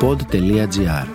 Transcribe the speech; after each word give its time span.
pod.gr 0.00 1.06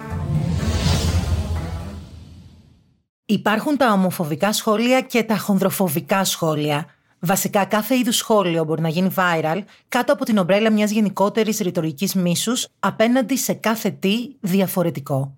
Υπάρχουν 3.26 3.78
τα 3.78 3.92
ομοφοβικά 3.92 4.54
σχόλια 4.54 5.02
και 5.02 5.24
τα 5.24 5.38
χονδροφοβικά 5.38 6.24
σχόλια. 6.24 6.86
Βασικά, 7.20 7.66
κάθε 7.66 7.98
είδους 7.98 8.16
σχόλιο 8.16 8.64
μπορεί 8.64 8.82
να 8.82 8.90
γίνει 8.90 9.14
viral 9.16 9.62
κάτω 9.88 10.14
από 10.14 10.26
την 10.26 10.38
ομπρέλα 10.38 10.72
μιας 10.72 10.92
γενικότερης 10.92 11.60
ρητορικής 11.60 12.14
μίσους 12.14 12.68
απέναντι 12.80 13.38
σε 13.38 13.54
κάθε 13.54 13.90
τι 13.90 14.36
διαφορετικό. 14.40 15.36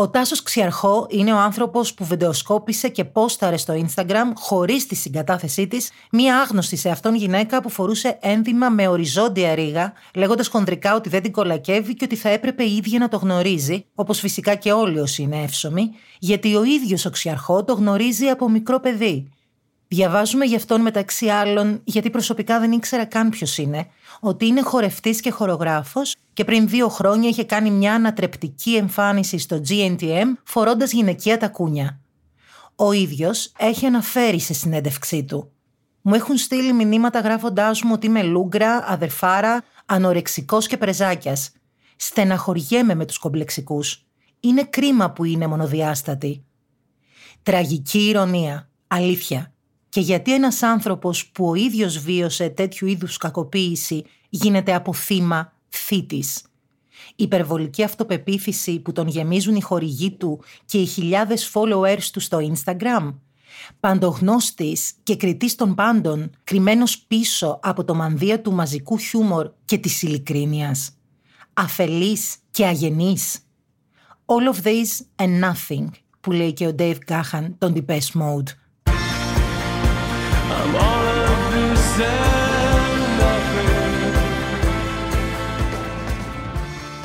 Ο 0.00 0.08
Τάσος 0.08 0.42
Ξιαρχό 0.42 1.06
είναι 1.10 1.32
ο 1.32 1.38
άνθρωπος 1.38 1.94
που 1.94 2.04
βιντεοσκόπησε 2.04 2.88
και 2.88 3.04
πόσταρε 3.04 3.56
στο 3.56 3.74
Instagram, 3.74 4.32
χωρίς 4.34 4.86
τη 4.86 4.94
συγκατάθεσή 4.94 5.66
της, 5.66 5.90
μία 6.10 6.40
άγνωστη 6.40 6.76
σε 6.76 6.90
αυτόν 6.90 7.14
γυναίκα 7.14 7.62
που 7.62 7.68
φορούσε 7.68 8.18
ένδυμα 8.20 8.68
με 8.68 8.88
οριζόντια 8.88 9.54
ρίγα, 9.54 9.92
λέγοντας 10.14 10.48
χονδρικά 10.48 10.94
ότι 10.94 11.08
δεν 11.08 11.22
την 11.22 11.32
κολακεύει 11.32 11.94
και 11.94 12.04
ότι 12.04 12.16
θα 12.16 12.28
έπρεπε 12.28 12.62
η 12.64 12.76
ίδια 12.76 12.98
να 12.98 13.08
το 13.08 13.16
γνωρίζει, 13.16 13.84
όπως 13.94 14.18
φυσικά 14.18 14.54
και 14.54 14.72
όλοι 14.72 15.00
όσοι 15.00 15.22
είναι 15.22 15.42
εύσωμοι, 15.42 15.90
γιατί 16.18 16.56
ο 16.56 16.64
ίδιος 16.64 17.04
ο 17.04 17.10
Ξιαρχό 17.10 17.64
το 17.64 17.74
γνωρίζει 17.74 18.26
από 18.26 18.48
μικρό 18.48 18.80
παιδί. 18.80 19.30
Διαβάζουμε 19.92 20.44
γι' 20.44 20.56
αυτόν 20.56 20.80
μεταξύ 20.80 21.28
άλλων, 21.28 21.80
γιατί 21.84 22.10
προσωπικά 22.10 22.60
δεν 22.60 22.72
ήξερα 22.72 23.04
καν 23.04 23.28
ποιος 23.30 23.58
είναι, 23.58 23.86
ότι 24.20 24.46
είναι 24.46 24.60
χορευτής 24.60 25.20
και 25.20 25.30
χορογράφος 25.30 26.16
και 26.32 26.44
πριν 26.44 26.68
δύο 26.68 26.88
χρόνια 26.88 27.28
είχε 27.28 27.44
κάνει 27.44 27.70
μια 27.70 27.94
ανατρεπτική 27.94 28.76
εμφάνιση 28.76 29.38
στο 29.38 29.60
GNTM 29.68 30.24
φορώντας 30.44 30.92
γυναικεία 30.92 31.38
τακούνια. 31.38 32.00
Ο 32.76 32.92
ίδιος 32.92 33.52
έχει 33.58 33.86
αναφέρει 33.86 34.40
σε 34.40 34.52
συνέντευξή 34.52 35.24
του. 35.24 35.52
Μου 36.02 36.14
έχουν 36.14 36.36
στείλει 36.36 36.72
μηνύματα 36.72 37.20
γράφοντάς 37.20 37.82
μου 37.82 37.90
ότι 37.94 38.06
είμαι 38.06 38.22
λούγκρα, 38.22 38.84
αδερφάρα, 38.86 39.64
ανορεξικός 39.86 40.66
και 40.66 40.76
πρεζάκιας. 40.76 41.52
Στεναχωριέμαι 41.96 42.94
με 42.94 43.04
τους 43.04 43.18
κομπλεξικούς. 43.18 44.06
Είναι 44.40 44.64
κρίμα 44.64 45.10
που 45.10 45.24
είναι 45.24 45.46
μονοδιάστατη. 45.46 46.44
Τραγική 47.42 48.08
ηρωνία. 48.08 48.68
Αλήθεια. 48.86 49.52
Και 49.90 50.00
γιατί 50.00 50.34
ένας 50.34 50.62
άνθρωπος 50.62 51.26
που 51.26 51.48
ο 51.48 51.54
ίδιος 51.54 51.98
βίωσε 51.98 52.48
τέτοιου 52.48 52.86
είδους 52.86 53.16
κακοποίηση 53.16 54.04
γίνεται 54.28 54.74
από 54.74 54.92
θύμα 54.92 55.52
θήτης. 55.68 56.42
Υπερβολική 57.16 57.82
αυτοπεποίθηση 57.82 58.78
που 58.78 58.92
τον 58.92 59.08
γεμίζουν 59.08 59.54
οι 59.54 59.60
χορηγοί 59.60 60.10
του 60.10 60.40
και 60.64 60.78
οι 60.78 60.86
χιλιάδες 60.86 61.50
followers 61.54 62.04
του 62.12 62.20
στο 62.20 62.38
Instagram. 62.52 63.14
Παντογνώστης 63.80 64.92
και 65.02 65.16
κριτής 65.16 65.54
των 65.54 65.74
πάντων, 65.74 66.30
κρυμμένος 66.44 66.98
πίσω 66.98 67.58
από 67.62 67.84
το 67.84 67.94
μανδύα 67.94 68.40
του 68.40 68.52
μαζικού 68.52 68.98
χιούμορ 68.98 69.50
και 69.64 69.78
της 69.78 70.02
ειλικρίνειας. 70.02 70.90
Αφελής 71.52 72.36
και 72.50 72.66
αγενής. 72.66 73.38
All 74.26 74.54
of 74.54 74.66
this 74.66 75.24
and 75.24 75.44
nothing, 75.44 75.86
που 76.20 76.32
λέει 76.32 76.52
και 76.52 76.66
ο 76.66 76.74
Dave 76.78 76.98
Gahan 77.08 77.50
τον 77.58 77.74
Depeche 77.76 78.20
Mode. 78.20 78.59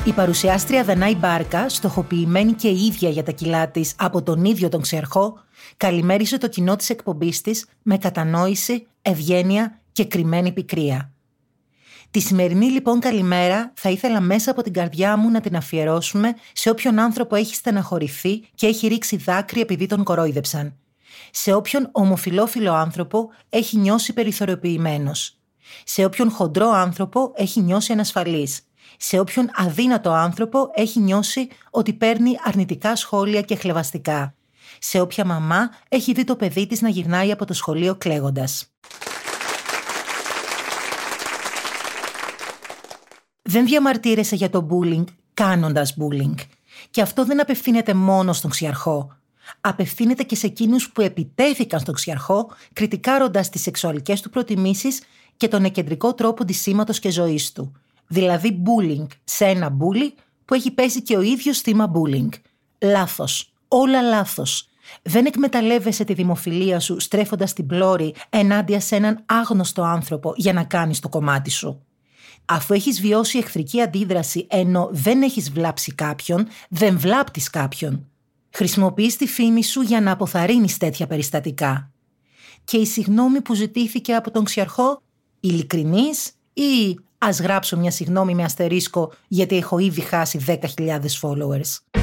Η 0.06 0.12
παρουσιάστρια 0.12 0.84
Δανάη 0.84 1.14
Μπάρκα, 1.14 1.68
στοχοποιημένη 1.68 2.52
και 2.52 2.68
η 2.68 2.84
ίδια 2.86 3.08
για 3.08 3.22
τα 3.22 3.32
κιλά 3.32 3.68
της 3.68 3.94
από 3.98 4.22
τον 4.22 4.44
ίδιο 4.44 4.68
τον 4.68 4.80
ξερχό, 4.80 5.38
καλημέρισε 5.76 6.38
το 6.38 6.48
κοινό 6.48 6.76
της 6.76 6.90
εκπομπής 6.90 7.40
της 7.40 7.66
με 7.82 7.98
κατανόηση, 7.98 8.86
ευγένεια 9.02 9.80
και 9.92 10.04
κρυμμένη 10.04 10.52
πικρία. 10.52 11.12
Τη 12.10 12.20
σημερινή 12.20 12.66
λοιπόν 12.66 13.00
καλημέρα 13.00 13.72
θα 13.74 13.90
ήθελα 13.90 14.20
μέσα 14.20 14.50
από 14.50 14.62
την 14.62 14.72
καρδιά 14.72 15.16
μου 15.16 15.30
να 15.30 15.40
την 15.40 15.56
αφιερώσουμε 15.56 16.34
σε 16.52 16.70
όποιον 16.70 16.98
άνθρωπο 16.98 17.34
έχει 17.34 17.54
στεναχωρηθεί 17.54 18.44
και 18.54 18.66
έχει 18.66 18.86
ρίξει 18.86 19.16
δάκρυ 19.16 19.60
επειδή 19.60 19.86
τον 19.86 20.04
κορόιδεψαν 20.04 20.76
σε 21.30 21.52
όποιον 21.52 21.88
ομοφιλόφιλο 21.92 22.72
άνθρωπο 22.72 23.28
έχει 23.48 23.76
νιώσει 23.76 24.12
περιθωριοποιημένος. 24.12 25.38
Σε 25.84 26.04
όποιον 26.04 26.30
χοντρό 26.30 26.70
άνθρωπο 26.70 27.32
έχει 27.34 27.60
νιώσει 27.60 27.92
ανασφαλής. 27.92 28.60
Σε 28.96 29.18
όποιον 29.18 29.50
αδύνατο 29.54 30.10
άνθρωπο 30.10 30.70
έχει 30.74 31.00
νιώσει 31.00 31.48
ότι 31.70 31.92
παίρνει 31.92 32.36
αρνητικά 32.44 32.96
σχόλια 32.96 33.40
και 33.42 33.56
χλεβαστικά. 33.56 34.34
Σε 34.78 35.00
όποια 35.00 35.24
μαμά 35.24 35.70
έχει 35.88 36.12
δει 36.12 36.24
το 36.24 36.36
παιδί 36.36 36.66
της 36.66 36.80
να 36.80 36.88
γυρνάει 36.88 37.32
από 37.32 37.44
το 37.44 37.52
σχολείο 37.52 37.94
κλαίγοντας. 37.94 38.70
Δεν 43.42 43.64
διαμαρτύρεσαι 43.64 44.36
για 44.36 44.50
το 44.50 44.66
bullying 44.70 45.04
κάνοντας 45.34 45.96
bullying. 46.00 46.34
Και 46.90 47.02
αυτό 47.02 47.24
δεν 47.24 47.40
απευθύνεται 47.40 47.94
μόνο 47.94 48.32
στον 48.32 48.50
ξιαρχό 48.50 49.15
απευθύνεται 49.60 50.22
και 50.22 50.36
σε 50.36 50.46
εκείνους 50.46 50.90
που 50.90 51.00
επιτέθηκαν 51.00 51.80
στον 51.80 51.94
ξιαρχό, 51.94 52.50
κριτικάροντας 52.72 53.48
τις 53.48 53.62
σεξουαλικές 53.62 54.20
του 54.20 54.30
προτιμήσεις 54.30 55.00
και 55.36 55.48
τον 55.48 55.64
εκεντρικό 55.64 56.14
τρόπο 56.14 56.44
ντυσίματο 56.44 56.92
και 56.92 57.10
ζωής 57.10 57.52
του. 57.52 57.72
Δηλαδή, 58.06 58.62
bullying 58.64 59.06
σε 59.24 59.44
ένα 59.44 59.70
μπούλι 59.70 60.14
που 60.44 60.54
έχει 60.54 60.70
πέσει 60.70 61.02
και 61.02 61.16
ο 61.16 61.20
ίδιος 61.20 61.58
θύμα 61.58 61.92
bullying. 61.94 62.28
Λάθος. 62.78 63.52
Όλα 63.68 64.02
λάθος. 64.02 64.68
Δεν 65.02 65.26
εκμεταλλεύεσαι 65.26 66.04
τη 66.04 66.14
δημοφιλία 66.14 66.80
σου 66.80 67.00
στρέφοντας 67.00 67.52
την 67.52 67.66
πλώρη 67.66 68.14
ενάντια 68.30 68.80
σε 68.80 68.96
έναν 68.96 69.22
άγνωστο 69.26 69.82
άνθρωπο 69.82 70.32
για 70.36 70.52
να 70.52 70.64
κάνεις 70.64 71.00
το 71.00 71.08
κομμάτι 71.08 71.50
σου. 71.50 71.80
Αφού 72.44 72.74
έχεις 72.74 73.00
βιώσει 73.00 73.38
εχθρική 73.38 73.80
αντίδραση 73.80 74.46
ενώ 74.50 74.88
δεν 74.92 75.22
έχεις 75.22 75.50
βλάψει 75.50 75.94
κάποιον, 75.94 76.48
δεν 76.68 76.98
βλάπτεις 76.98 77.50
κάποιον. 77.50 78.06
Χρησιμοποιείς 78.56 79.16
τη 79.16 79.26
φήμη 79.26 79.64
σου 79.64 79.80
για 79.80 80.00
να 80.00 80.10
αποθαρρύνεις 80.10 80.76
τέτοια 80.76 81.06
περιστατικά. 81.06 81.90
Και 82.64 82.76
η 82.76 82.86
συγνώμη 82.86 83.40
που 83.40 83.54
ζητήθηκε 83.54 84.14
από 84.14 84.30
τον 84.30 84.44
ξιαρχό, 84.44 85.02
ειλικρινής 85.40 86.32
ή 86.52 86.98
ας 87.18 87.40
γράψω 87.40 87.76
μια 87.76 87.90
συγνώμη 87.90 88.34
με 88.34 88.42
αστερίσκο 88.42 89.12
γιατί 89.28 89.56
έχω 89.56 89.78
ήδη 89.78 90.00
χάσει 90.00 90.44
10.000 90.46 90.56
followers. 91.20 92.00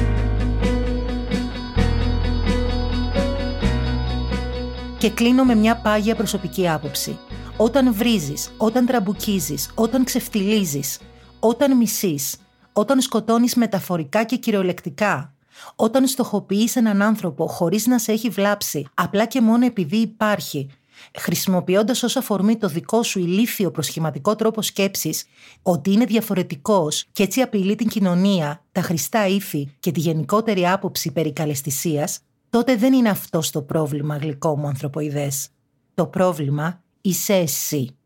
Και 4.98 5.10
κλείνω 5.10 5.44
με 5.44 5.54
μια 5.54 5.76
πάγια 5.76 6.14
προσωπική 6.14 6.68
άποψη. 6.68 7.18
Όταν 7.56 7.94
βρίζεις, 7.94 8.50
όταν 8.56 8.86
τραμπουκίζεις, 8.86 9.70
όταν 9.74 10.04
ξεφτιλίζεις, 10.04 10.98
όταν 11.40 11.76
μισείς, 11.76 12.36
όταν 12.72 13.00
σκοτώνεις 13.00 13.54
μεταφορικά 13.54 14.24
και 14.24 14.36
κυριολεκτικά, 14.36 15.33
όταν 15.76 16.06
στοχοποιείς 16.06 16.76
έναν 16.76 17.02
άνθρωπο 17.02 17.46
χωρίς 17.46 17.86
να 17.86 17.98
σε 17.98 18.12
έχει 18.12 18.28
βλάψει, 18.28 18.86
απλά 18.94 19.26
και 19.26 19.40
μόνο 19.40 19.66
επειδή 19.66 19.96
υπάρχει, 19.96 20.70
χρησιμοποιώντας 21.18 22.02
ως 22.02 22.16
αφορμή 22.16 22.56
το 22.56 22.68
δικό 22.68 23.02
σου 23.02 23.18
ηλίθιο 23.18 23.70
προσχηματικό 23.70 24.34
τρόπο 24.34 24.62
σκέψης, 24.62 25.24
ότι 25.62 25.92
είναι 25.92 26.04
διαφορετικός 26.04 27.04
και 27.12 27.22
έτσι 27.22 27.40
απειλεί 27.40 27.74
την 27.74 27.88
κοινωνία, 27.88 28.64
τα 28.72 28.80
χρηστά 28.80 29.26
ήθη 29.26 29.76
και 29.80 29.90
τη 29.90 30.00
γενικότερη 30.00 30.68
άποψη 30.68 31.12
περί 31.12 31.32
καλεσθησίας, 31.32 32.20
τότε 32.50 32.76
δεν 32.76 32.92
είναι 32.92 33.08
αυτό 33.08 33.40
το 33.52 33.62
πρόβλημα 33.62 34.16
γλυκό 34.16 34.56
μου 34.56 34.66
ανθρωποειδές. 34.66 35.48
Το 35.94 36.06
πρόβλημα 36.06 36.82
είσαι 37.00 37.34
εσύ. 37.34 37.96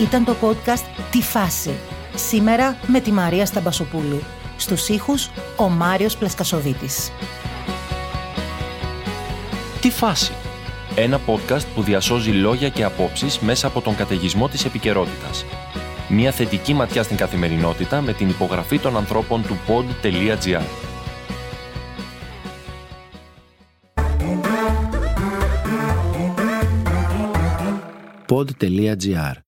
Ήταν 0.00 0.24
το 0.24 0.36
podcast 0.42 0.84
«Τη 1.10 1.22
φάση» 1.22 1.74
Σήμερα 2.18 2.78
με 2.86 3.00
τη 3.00 3.12
Μαρία 3.12 3.46
Σταμπασοπούλου. 3.46 4.22
Στους 4.56 4.88
ήχους 4.88 5.30
ο 5.56 5.68
Μάριος 5.68 6.16
Πλασκασοβίτης. 6.16 7.12
Τι 9.80 9.90
φάση. 9.90 10.32
Ένα 10.94 11.20
podcast 11.26 11.64
που 11.74 11.82
διασώζει 11.82 12.30
λόγια 12.30 12.68
και 12.68 12.84
απόψεις 12.84 13.38
μέσα 13.38 13.66
από 13.66 13.80
τον 13.80 13.96
καταιγισμό 13.96 14.48
της 14.48 14.64
επικαιρότητας. 14.64 15.44
Μια 16.08 16.32
θετική 16.32 16.74
ματιά 16.74 17.02
στην 17.02 17.16
καθημερινότητα 17.16 18.00
με 18.00 18.12
την 18.12 18.28
υπογραφή 18.28 18.78
των 18.78 18.96
ανθρώπων 18.96 19.42
του 19.42 19.58
pod.gr. 19.68 20.62
pod.gr. 28.28 29.47